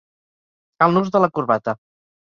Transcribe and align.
El 0.87 0.95
nus 0.97 1.11
de 1.17 1.23
la 1.25 1.31
corbata. 1.39 1.77